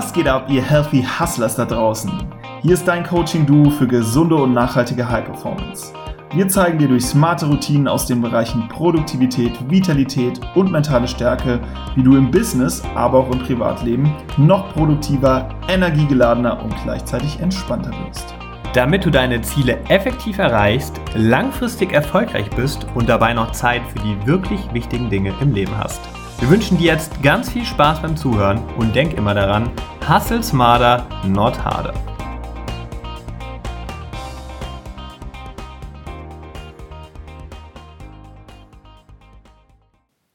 [0.00, 2.10] Was geht ab, ihr Healthy Hustlers da draußen?
[2.62, 5.92] Hier ist dein Coaching-Duo für gesunde und nachhaltige High Performance.
[6.32, 11.60] Wir zeigen dir durch smarte Routinen aus den Bereichen Produktivität, Vitalität und mentale Stärke,
[11.96, 18.34] wie du im Business, aber auch im Privatleben noch produktiver, energiegeladener und gleichzeitig entspannter wirst.
[18.72, 24.16] Damit du deine Ziele effektiv erreichst, langfristig erfolgreich bist und dabei noch Zeit für die
[24.26, 26.00] wirklich wichtigen Dinge im Leben hast.
[26.40, 29.70] Wir wünschen dir jetzt ganz viel Spaß beim Zuhören und denk immer daran,
[30.08, 31.92] hustle smarter, not harder.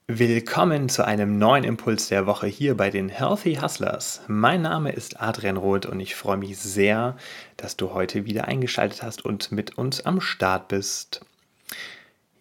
[0.05, 4.21] Willkommen zu einem neuen Impuls der Woche hier bei den Healthy Hustlers.
[4.27, 7.17] Mein Name ist Adrian Roth und ich freue mich sehr,
[7.57, 11.26] dass du heute wieder eingeschaltet hast und mit uns am Start bist.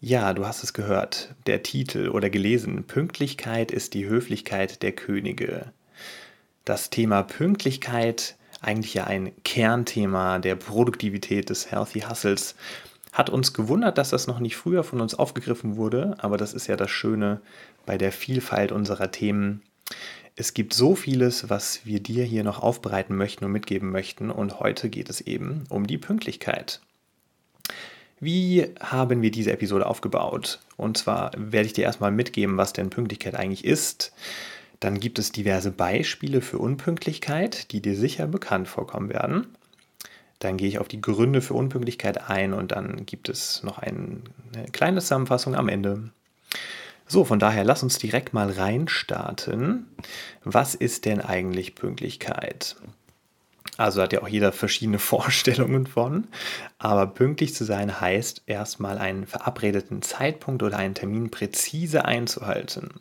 [0.07, 5.73] Ja, du hast es gehört, der Titel oder gelesen, Pünktlichkeit ist die Höflichkeit der Könige.
[6.67, 12.55] Das Thema Pünktlichkeit, eigentlich ja ein Kernthema der Produktivität des Healthy Hustles,
[13.13, 16.67] hat uns gewundert, dass das noch nicht früher von uns aufgegriffen wurde, aber das ist
[16.67, 17.41] ja das Schöne
[17.87, 19.63] bei der Vielfalt unserer Themen.
[20.37, 24.61] Es gibt so vieles, was wir dir hier noch aufbereiten möchten und mitgeben möchten und
[24.61, 26.83] heute geht es eben um die Pünktlichkeit.
[28.25, 30.59] Wie haben wir diese Episode aufgebaut?
[30.79, 34.15] Und zwar werde ich dir erstmal mitgeben, was denn Pünktlichkeit eigentlich ist.
[34.81, 39.49] Dann gibt es diverse Beispiele für Unpünktlichkeit, die dir sicher bekannt vorkommen werden.
[40.39, 44.23] Dann gehe ich auf die Gründe für Unpünktlichkeit ein und dann gibt es noch eine
[44.73, 46.09] kleine Zusammenfassung am Ende.
[47.07, 49.85] So, von daher lass uns direkt mal reinstarten.
[50.45, 52.77] Was ist denn eigentlich Pünktlichkeit?
[53.77, 56.29] Also hat ja auch jeder verschiedene Vorstellungen von.
[56.79, 63.01] Aber pünktlich zu sein heißt erstmal einen verabredeten Zeitpunkt oder einen Termin präzise einzuhalten.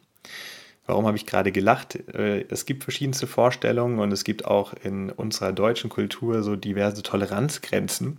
[0.85, 1.95] Warum habe ich gerade gelacht?
[2.13, 7.03] Äh, es gibt verschiedenste Vorstellungen und es gibt auch in unserer deutschen Kultur so diverse
[7.03, 8.17] Toleranzgrenzen.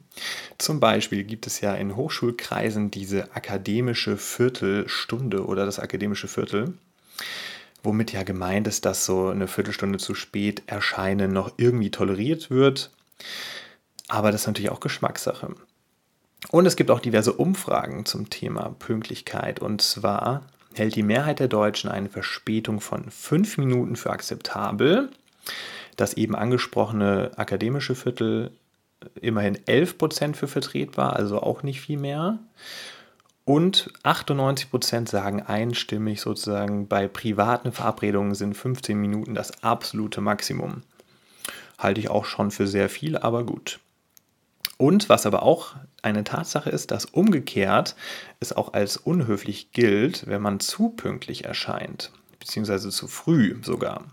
[0.56, 6.72] Zum Beispiel gibt es ja in Hochschulkreisen diese akademische Viertelstunde oder das akademische Viertel
[7.84, 12.90] womit ja gemeint ist, dass so eine Viertelstunde zu spät erscheinen noch irgendwie toleriert wird.
[14.08, 15.54] Aber das ist natürlich auch Geschmackssache.
[16.50, 19.60] Und es gibt auch diverse Umfragen zum Thema Pünktlichkeit.
[19.60, 20.42] Und zwar
[20.74, 25.10] hält die Mehrheit der Deutschen eine Verspätung von fünf Minuten für akzeptabel.
[25.96, 28.50] Das eben angesprochene akademische Viertel
[29.20, 32.38] immerhin 11 Prozent für vertretbar, also auch nicht viel mehr.
[33.44, 40.82] Und 98 Prozent sagen einstimmig sozusagen, bei privaten Verabredungen sind 15 Minuten das absolute Maximum.
[41.78, 43.80] Halte ich auch schon für sehr viel, aber gut.
[44.78, 47.94] Und was aber auch eine Tatsache ist, dass umgekehrt
[48.40, 54.04] es auch als unhöflich gilt, wenn man zu pünktlich erscheint, beziehungsweise zu früh sogar.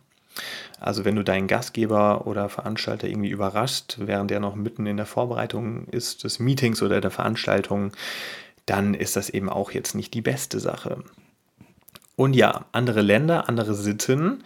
[0.80, 5.06] Also wenn du deinen Gastgeber oder Veranstalter irgendwie überrascht, während er noch mitten in der
[5.06, 7.92] Vorbereitung ist des Meetings oder der Veranstaltung,
[8.72, 11.04] dann ist das eben auch jetzt nicht die beste Sache.
[12.16, 14.46] Und ja, andere Länder, andere Sitten.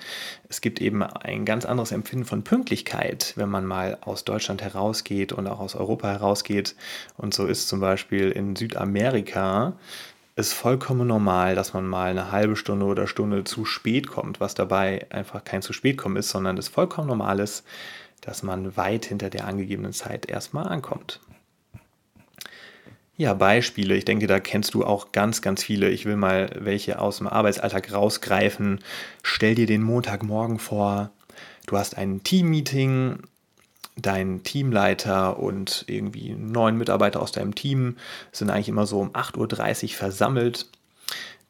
[0.49, 5.31] Es gibt eben ein ganz anderes Empfinden von Pünktlichkeit, wenn man mal aus Deutschland herausgeht
[5.31, 6.75] und auch aus Europa herausgeht.
[7.17, 9.73] Und so ist zum Beispiel in Südamerika
[10.35, 14.55] es vollkommen normal, dass man mal eine halbe Stunde oder Stunde zu spät kommt, was
[14.55, 17.63] dabei einfach kein zu spät kommen ist, sondern es vollkommen normal ist,
[18.21, 21.21] dass man weit hinter der angegebenen Zeit erstmal ankommt.
[23.17, 23.95] Ja, Beispiele.
[23.95, 25.89] Ich denke, da kennst du auch ganz, ganz viele.
[25.89, 28.79] Ich will mal welche aus dem Arbeitsalltag rausgreifen.
[29.23, 31.11] Stell dir den Montagmorgen vor.
[31.65, 33.19] Du hast ein Teammeeting.
[33.97, 37.95] Dein Teamleiter und irgendwie neun Mitarbeiter aus deinem Team
[38.33, 40.67] sind eigentlich immer so um 8.30 Uhr versammelt.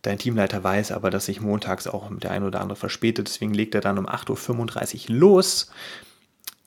[0.03, 3.73] Dein Teamleiter weiß aber, dass sich montags auch der ein oder andere verspätet, deswegen legt
[3.73, 5.71] er dann um 8.35 Uhr los.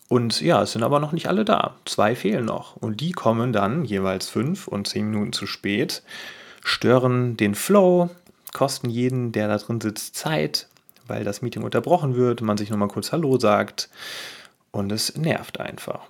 [0.09, 1.75] Und ja, es sind aber noch nicht alle da.
[1.85, 2.77] Zwei fehlen noch.
[2.77, 6.03] Und die kommen dann jeweils fünf und zehn Minuten zu spät,
[6.65, 8.09] stören den Flow,
[8.55, 10.67] kosten jeden, der da drin sitzt, Zeit,
[11.07, 13.91] weil das Meeting unterbrochen wird, man sich nochmal kurz Hallo sagt
[14.71, 16.01] und es nervt einfach.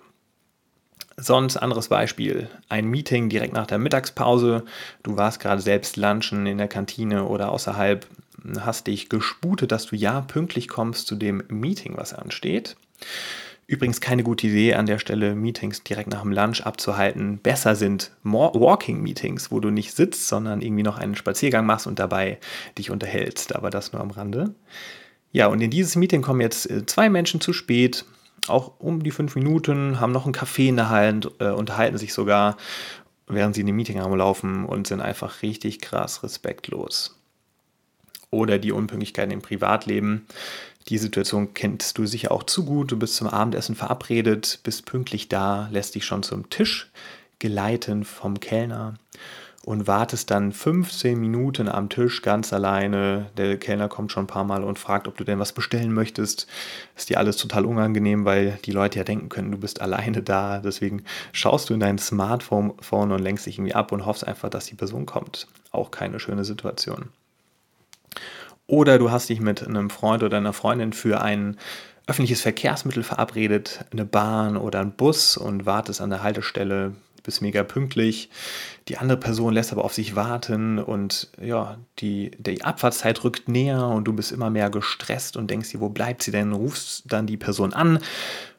[1.16, 4.64] Sonst anderes Beispiel, ein Meeting direkt nach der Mittagspause,
[5.02, 8.06] du warst gerade selbst lunchen in der Kantine oder außerhalb,
[8.60, 12.76] hast dich gesputet, dass du ja pünktlich kommst zu dem Meeting, was ansteht.
[13.70, 17.36] Übrigens keine gute Idee, an der Stelle Meetings direkt nach dem Lunch abzuhalten.
[17.36, 22.38] Besser sind Walking-Meetings, wo du nicht sitzt, sondern irgendwie noch einen Spaziergang machst und dabei
[22.78, 23.54] dich unterhältst.
[23.54, 24.54] Aber das nur am Rande.
[25.32, 28.06] Ja, und in dieses Meeting kommen jetzt äh, zwei Menschen zu spät,
[28.46, 32.14] auch um die fünf Minuten, haben noch einen Kaffee in der Hand, äh, unterhalten sich
[32.14, 32.56] sogar,
[33.26, 37.20] während sie in dem Meeting laufen und sind einfach richtig krass respektlos.
[38.30, 40.26] Oder die Unpünktlichkeiten im Privatleben.
[40.88, 42.93] Die Situation kennst du sicher auch zu gut.
[42.93, 46.90] Du bist zum Abendessen verabredet, bist pünktlich da, lässt dich schon zum Tisch
[47.38, 48.94] geleiten vom Kellner
[49.67, 53.26] und wartest dann 15 Minuten am Tisch ganz alleine.
[53.37, 56.46] Der Kellner kommt schon ein paar Mal und fragt, ob du denn was bestellen möchtest.
[56.96, 60.61] Ist dir alles total unangenehm, weil die Leute ja denken können, du bist alleine da.
[60.61, 64.64] Deswegen schaust du in dein Smartphone und lenkst dich irgendwie ab und hoffst einfach, dass
[64.64, 65.49] die Person kommt.
[65.70, 67.11] Auch keine schöne Situation.
[68.68, 71.56] Oder du hast dich mit einem Freund oder einer Freundin für ein
[72.06, 77.62] öffentliches Verkehrsmittel verabredet, eine Bahn oder ein Bus und wartest an der Haltestelle, bist mega
[77.62, 78.28] pünktlich.
[78.88, 83.86] Die andere Person lässt aber auf sich warten und ja, die, die Abfahrtszeit rückt näher
[83.86, 86.52] und du bist immer mehr gestresst und denkst dir, wo bleibt sie denn?
[86.52, 87.98] Rufst dann die Person an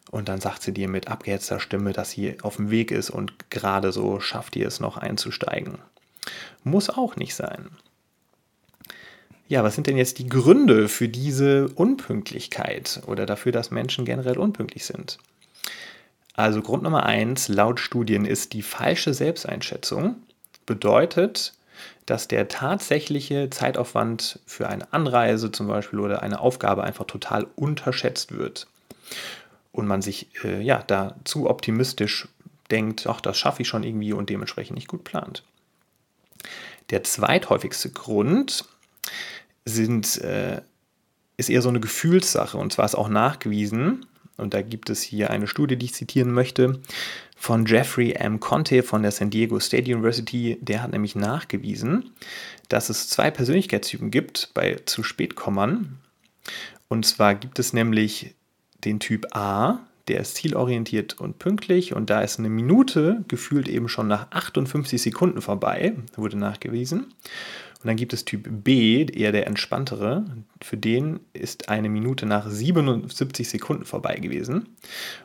[0.09, 3.51] und dann sagt sie dir mit abgehetzter Stimme, dass sie auf dem Weg ist und
[3.51, 5.77] gerade so schafft ihr es noch einzusteigen.
[6.63, 7.69] Muss auch nicht sein.
[9.49, 14.37] Ja, was sind denn jetzt die Gründe für diese Unpünktlichkeit oder dafür, dass Menschen generell
[14.37, 15.17] unpünktlich sind?
[16.35, 20.17] Also Grund Nummer eins laut Studien ist die falsche Selbsteinschätzung.
[20.67, 21.53] Bedeutet,
[22.05, 28.37] dass der tatsächliche Zeitaufwand für eine Anreise zum Beispiel oder eine Aufgabe einfach total unterschätzt
[28.37, 28.67] wird.
[29.71, 32.27] Und man sich äh, ja da zu optimistisch
[32.69, 35.43] denkt, ach, das schaffe ich schon irgendwie und dementsprechend nicht gut plant.
[36.91, 38.65] Der zweithäufigste Grund
[39.65, 40.61] sind, äh,
[41.37, 44.05] ist eher so eine Gefühlssache und zwar ist auch nachgewiesen,
[44.39, 46.79] und da gibt es hier eine Studie, die ich zitieren möchte,
[47.35, 48.39] von Jeffrey M.
[48.39, 50.57] Conte von der San Diego State University.
[50.61, 52.11] Der hat nämlich nachgewiesen,
[52.69, 55.99] dass es zwei Persönlichkeitstypen gibt bei zu spät kommern.
[56.87, 58.33] Und zwar gibt es nämlich
[58.85, 63.89] den Typ A, der ist zielorientiert und pünktlich und da ist eine Minute gefühlt eben
[63.89, 67.13] schon nach 58 Sekunden vorbei, wurde nachgewiesen.
[67.81, 70.25] Und dann gibt es Typ B, eher der entspanntere.
[70.61, 74.75] Für den ist eine Minute nach 77 Sekunden vorbei gewesen.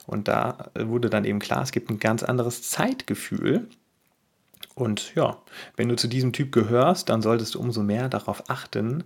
[0.07, 3.67] Und da wurde dann eben klar, es gibt ein ganz anderes Zeitgefühl.
[4.77, 5.39] Und ja,
[5.77, 9.05] wenn du zu diesem Typ gehörst, dann solltest du umso mehr darauf achten,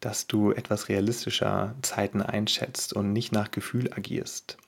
[0.00, 4.58] dass du etwas realistischer Zeiten einschätzt und nicht nach Gefühl agierst.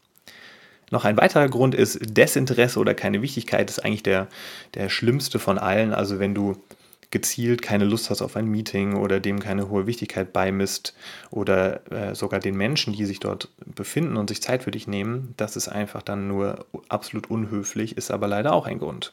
[0.91, 4.29] Noch ein weiterer Grund ist Desinteresse oder keine Wichtigkeit, ist eigentlich der,
[4.75, 5.95] der schlimmste von allen.
[5.95, 6.63] Also wenn du
[7.13, 10.97] gezielt keine Lust hast auf ein Meeting oder dem keine hohe Wichtigkeit beimisst
[11.31, 15.35] oder äh, sogar den Menschen, die sich dort befinden und sich Zeit für dich nehmen,
[15.37, 19.13] das ist einfach dann nur absolut unhöflich, ist aber leider auch ein Grund.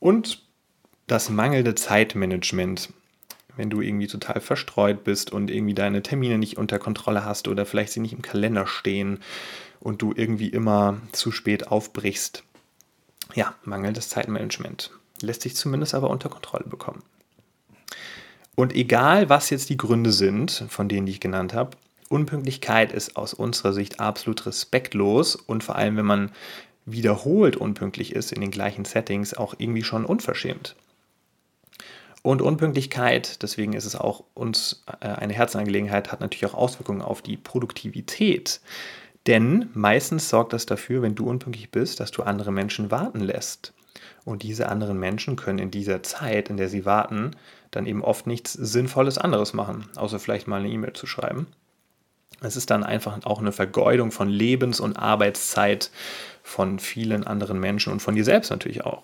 [0.00, 0.42] Und
[1.06, 2.92] das mangelnde Zeitmanagement.
[3.56, 7.64] Wenn du irgendwie total verstreut bist und irgendwie deine Termine nicht unter Kontrolle hast oder
[7.64, 9.20] vielleicht sie nicht im Kalender stehen
[9.80, 12.42] und du irgendwie immer zu spät aufbrichst.
[13.34, 14.90] Ja, mangelndes Zeitmanagement
[15.22, 17.02] lässt sich zumindest aber unter Kontrolle bekommen.
[18.54, 21.76] Und egal, was jetzt die Gründe sind, von denen ich genannt habe,
[22.08, 26.30] Unpünktlichkeit ist aus unserer Sicht absolut respektlos und vor allem, wenn man
[26.86, 30.76] wiederholt unpünktlich ist in den gleichen Settings, auch irgendwie schon unverschämt.
[32.22, 37.22] Und Unpünktlichkeit, deswegen ist es auch uns äh, eine Herzensangelegenheit, hat natürlich auch Auswirkungen auf
[37.22, 38.60] die Produktivität.
[39.26, 43.72] Denn meistens sorgt das dafür, wenn du unpünktlich bist, dass du andere Menschen warten lässt.
[44.24, 47.32] Und diese anderen Menschen können in dieser Zeit, in der sie warten,
[47.70, 51.46] dann eben oft nichts Sinnvolles anderes machen, außer vielleicht mal eine E-Mail zu schreiben.
[52.40, 55.90] Es ist dann einfach auch eine Vergeudung von Lebens- und Arbeitszeit
[56.42, 59.02] von vielen anderen Menschen und von dir selbst natürlich auch.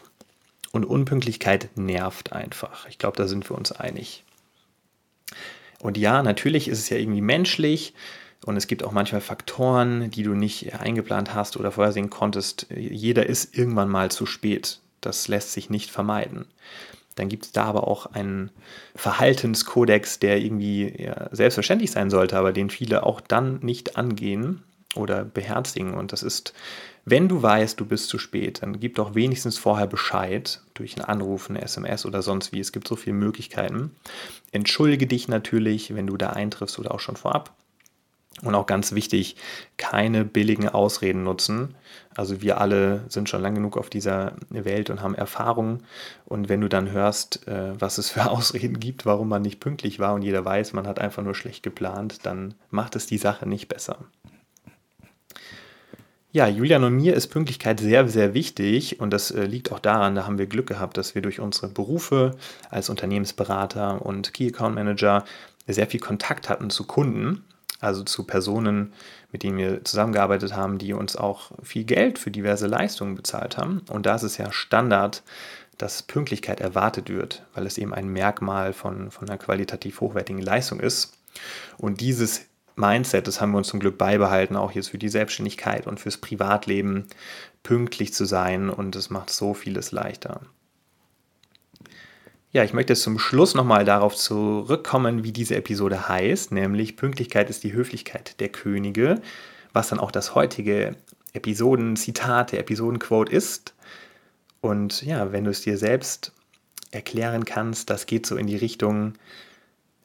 [0.71, 2.87] Und Unpünktlichkeit nervt einfach.
[2.89, 4.25] Ich glaube, da sind wir uns einig.
[5.81, 7.95] Und ja, natürlich ist es ja irgendwie menschlich
[8.45, 12.67] und es gibt auch manchmal Faktoren, die du nicht eingeplant hast oder vorhersehen konntest.
[12.71, 14.81] Jeder ist irgendwann mal zu spät.
[15.03, 16.47] Das lässt sich nicht vermeiden.
[17.17, 18.51] Dann gibt es da aber auch einen
[18.97, 24.63] Verhaltenskodex, der irgendwie ja, selbstverständlich sein sollte, aber den viele auch dann nicht angehen
[24.95, 25.95] oder beherzigen.
[25.95, 26.55] Und das ist,
[27.05, 31.05] wenn du weißt, du bist zu spät, dann gib doch wenigstens vorher Bescheid durch einen
[31.05, 32.61] Anruf, eine SMS oder sonst wie.
[32.61, 33.95] Es gibt so viele Möglichkeiten.
[34.51, 37.55] Entschuldige dich natürlich, wenn du da eintriffst oder auch schon vorab.
[38.41, 39.37] Und auch ganz wichtig,
[39.77, 41.75] keine billigen Ausreden nutzen.
[42.15, 45.83] Also wir alle sind schon lang genug auf dieser Welt und haben Erfahrung.
[46.25, 50.01] Und wenn du dann hörst, äh, was es für Ausreden gibt, warum man nicht pünktlich
[50.01, 53.49] war und jeder weiß, man hat einfach nur schlecht geplant, dann macht es die Sache
[53.49, 53.99] nicht besser.
[56.35, 60.15] Ja, Julian und mir ist Pünktlichkeit sehr, sehr wichtig und das äh, liegt auch daran,
[60.15, 62.37] da haben wir Glück gehabt, dass wir durch unsere Berufe
[62.71, 65.25] als Unternehmensberater und Key Account Manager
[65.67, 67.45] sehr viel Kontakt hatten zu Kunden
[67.83, 68.93] also zu Personen,
[69.33, 73.83] mit denen wir zusammengearbeitet haben, die uns auch viel Geld für diverse Leistungen bezahlt haben.
[73.91, 75.23] Und da ist es ja Standard,
[75.79, 80.79] dass Pünktlichkeit erwartet wird, weil es eben ein Merkmal von, von einer qualitativ hochwertigen Leistung
[80.79, 81.19] ist.
[81.77, 82.47] Und dieses
[82.77, 86.19] Mindset, das haben wir uns zum Glück beibehalten, auch jetzt für die Selbstständigkeit und fürs
[86.19, 87.09] Privatleben,
[87.63, 90.41] pünktlich zu sein und es macht so vieles leichter.
[92.55, 97.65] Ja, ich möchte zum Schluss nochmal darauf zurückkommen, wie diese Episode heißt, nämlich Pünktlichkeit ist
[97.65, 99.23] die Höflichkeit der Könige,
[99.73, 100.97] was dann auch das heutige
[101.33, 103.73] Episodenzitat, der Episodenquote ist.
[104.61, 106.33] Und ja, wenn du es dir selbst
[106.91, 109.15] erklären kannst, das geht so in die Richtung,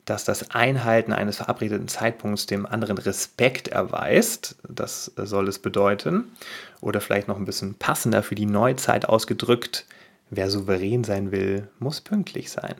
[0.06, 4.56] dass das Einhalten eines verabredeten Zeitpunkts dem anderen Respekt erweist.
[4.70, 6.32] Das soll es bedeuten.
[6.80, 9.86] Oder vielleicht noch ein bisschen passender für die Neuzeit ausgedrückt.
[10.30, 12.76] Wer souverän sein will, muss pünktlich sein.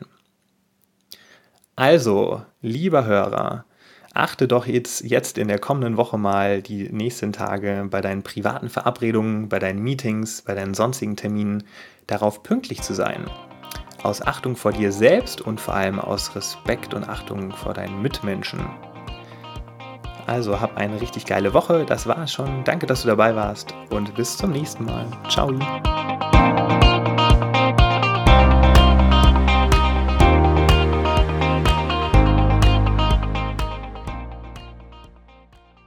[1.76, 3.64] Also, lieber Hörer,
[4.12, 8.68] achte doch jetzt, jetzt in der kommenden Woche mal die nächsten Tage bei deinen privaten
[8.68, 11.62] Verabredungen, bei deinen Meetings, bei deinen sonstigen Terminen
[12.06, 13.24] darauf pünktlich zu sein.
[14.02, 18.60] Aus Achtung vor dir selbst und vor allem aus Respekt und Achtung vor deinen Mitmenschen.
[20.26, 21.86] Also hab eine richtig geile Woche.
[21.86, 22.62] Das war's schon.
[22.64, 25.06] Danke, dass du dabei warst und bis zum nächsten Mal.
[25.28, 25.58] Ciao.